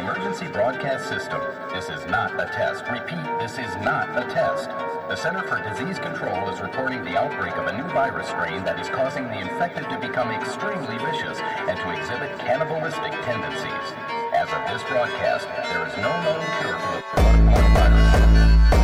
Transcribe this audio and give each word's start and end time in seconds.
emergency 0.00 0.46
broadcast 0.46 1.08
system. 1.08 1.40
This 1.74 1.90
is 1.90 2.06
not 2.06 2.32
a 2.40 2.46
test. 2.46 2.84
Repeat, 2.90 3.22
this 3.38 3.58
is 3.58 3.68
not 3.84 4.08
a 4.16 4.24
test. 4.32 4.70
The 5.10 5.16
Center 5.16 5.42
for 5.42 5.60
Disease 5.62 5.98
Control 5.98 6.48
is 6.48 6.60
reporting 6.60 7.04
the 7.04 7.20
outbreak 7.20 7.54
of 7.56 7.66
a 7.66 7.76
new 7.76 7.84
virus 7.92 8.28
strain 8.28 8.64
that 8.64 8.80
is 8.80 8.88
causing 8.88 9.24
the 9.24 9.38
infected 9.38 9.84
to 9.90 9.98
become 10.00 10.30
extremely 10.30 10.96
vicious 11.04 11.38
and 11.68 11.76
to 11.76 11.90
exhibit 11.90 12.38
cannibalistic 12.38 13.12
tendencies. 13.28 13.86
As 14.32 14.48
of 14.48 14.64
this 14.72 14.82
broadcast, 14.88 15.46
there 15.68 15.86
is 15.86 15.94
no 15.98 16.10
known 16.24 16.40
cure 16.60 16.78
for 16.80 16.96
the 16.96 17.02
coronavirus. 17.02 18.79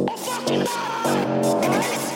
fucking 0.00 0.66
high. 0.66 2.11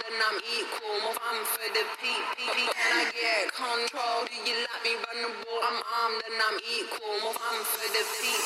I'm 0.00 0.40
equal. 0.48 0.96
More 1.02 1.12
fun 1.12 1.38
for 1.44 1.68
the 1.76 1.84
peep. 2.00 2.24
Can 2.38 2.92
I 2.92 3.04
get 3.12 3.52
control? 3.52 4.24
Do 4.24 4.36
you 4.48 4.56
let 4.64 4.80
me 4.80 4.96
ball? 5.02 5.60
I'm 5.60 5.80
armed 5.82 6.22
and 6.24 6.40
I'm 6.40 6.56
equal. 6.64 7.14
More 7.20 7.34
fun 7.36 7.58
for 7.68 7.84
the 7.84 8.02
peep. 8.16 8.40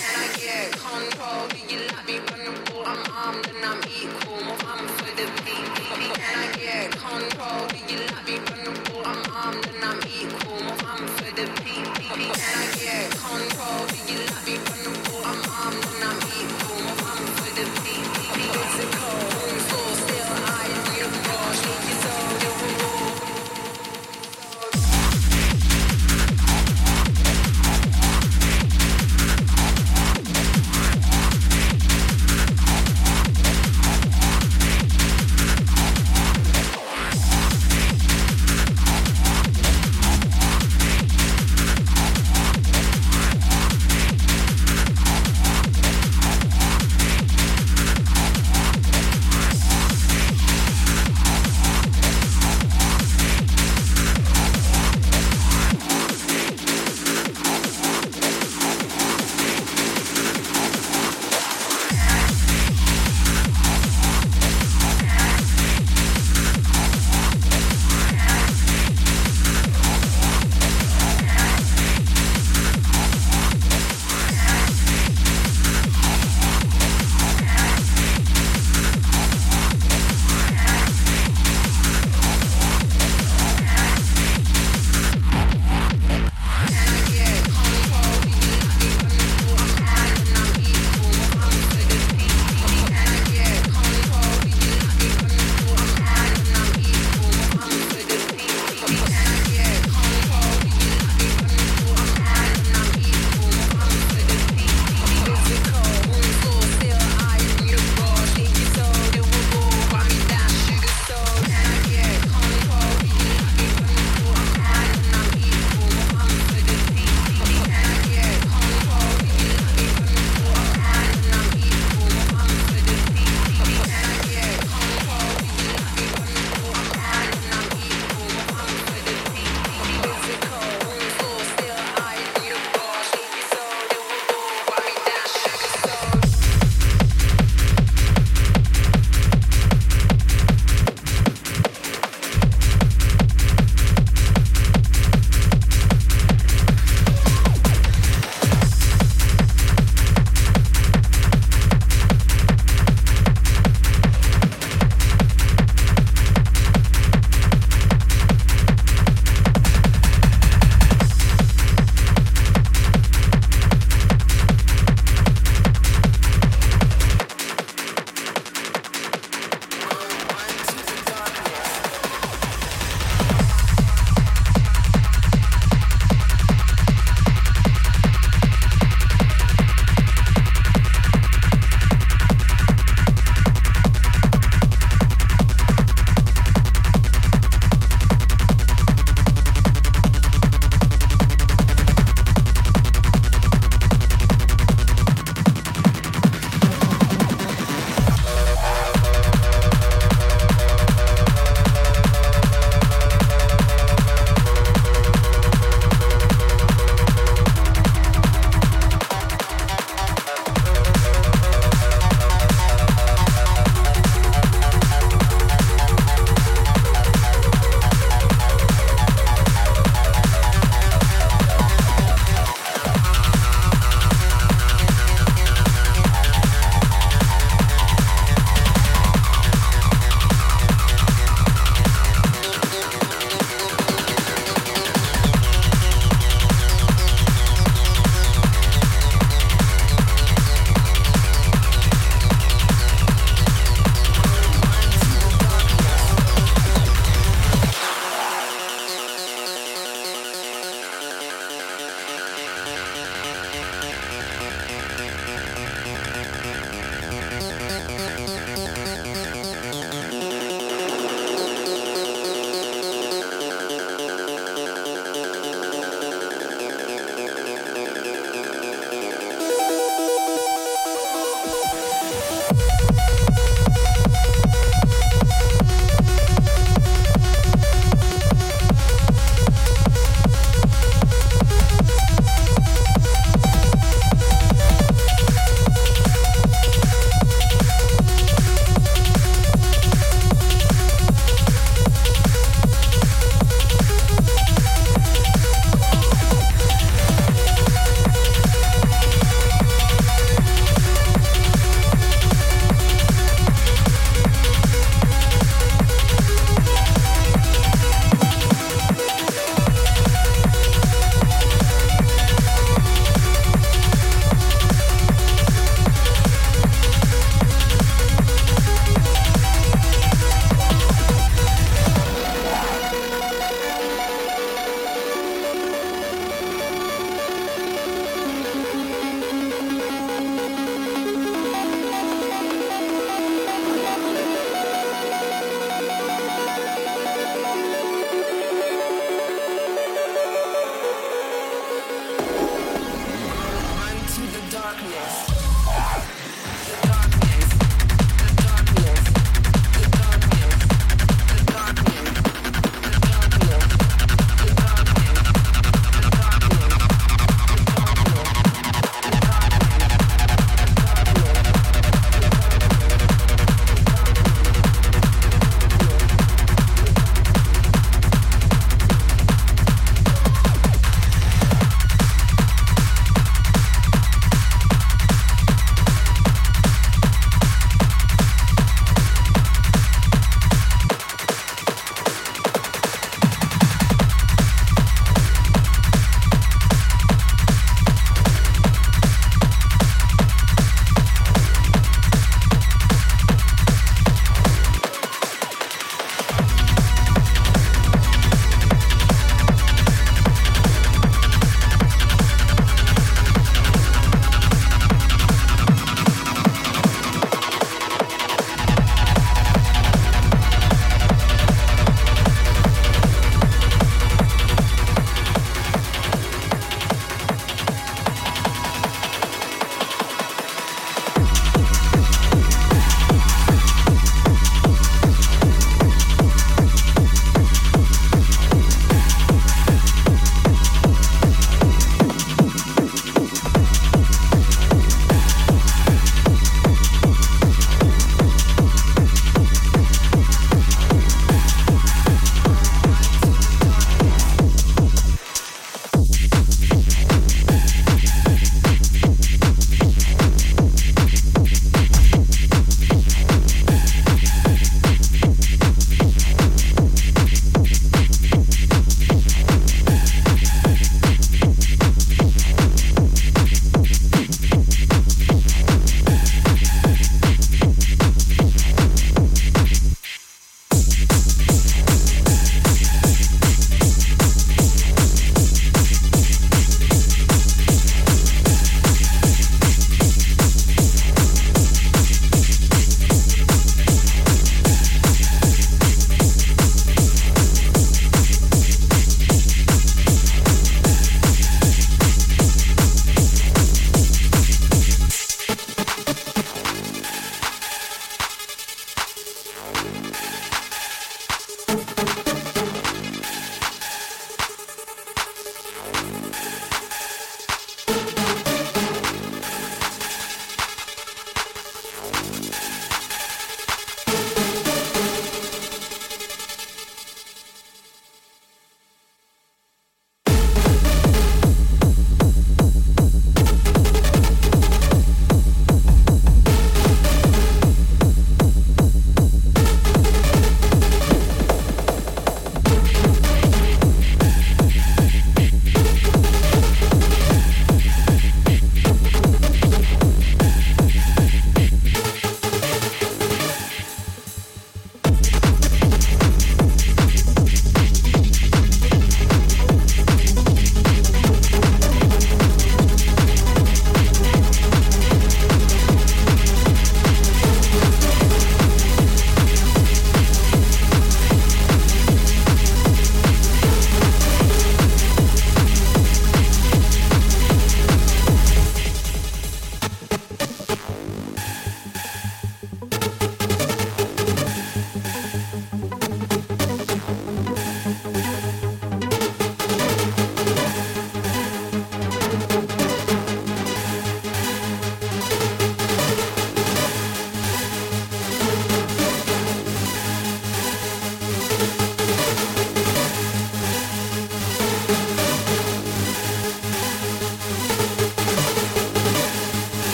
Can 0.00 0.16
I 0.16 0.28
get 0.40 0.72
control? 0.80 1.48
Do 1.52 1.60
you 1.68 1.80
let 1.92 2.04
me 2.08 2.16
ball? 2.24 2.86
I'm 2.86 3.04
armed 3.12 3.46
and 3.52 3.64
I'm 3.64 3.80
equal. 3.84 4.40
More 4.44 4.56
fun 4.64 4.86
for 4.96 5.10
the 5.12 5.26
peep. 5.44 5.66
Can 6.16 6.36
I 6.40 6.48
get 6.56 6.90
control? 6.96 7.60
Do 7.68 7.78
you 7.84 8.00
let 8.08 8.24
me 8.24 8.36
ball? 8.88 9.04
I'm 9.04 9.22
armed 9.34 9.66
and 9.68 9.84
I'm 9.84 10.00
equal. 10.08 10.60
More 10.62 10.78
fun 10.80 11.02
for 11.18 11.30
the 11.36 11.44
peep. 11.60 11.84
Can 12.00 12.54
I 12.56 12.66
get 12.80 13.10
control? 13.12 13.93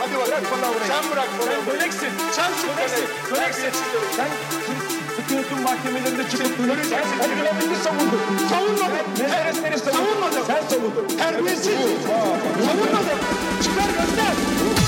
Hadi 0.00 0.14
bak. 0.18 0.26
Sen 0.28 1.02
bırak 1.12 1.30
palavrayı. 1.38 1.58
Sen 1.66 1.74
böleksin. 1.74 2.08
Sen 2.32 2.50
böleksin. 2.76 3.04
Böleksin. 3.32 3.70
Sen 4.16 4.28
Sıkıyorsun 5.16 5.62
mahkemelerinde 5.62 6.30
çıkıp 6.30 6.58
böleceksin. 6.58 6.96
Sen 7.20 7.30
Erdoğan'ı 7.30 7.76
savundun. 7.84 8.20
Savunmadın. 8.50 9.14
Teröristleri 9.16 9.78
savundun. 9.78 10.04
Savunmadın. 10.04 10.44
Sen 10.46 10.62
savundun. 10.68 11.16
Terbiyesiz. 11.18 11.66
Savunmadın. 12.66 13.18
Çıkar 13.62 13.88
göster. 13.98 14.87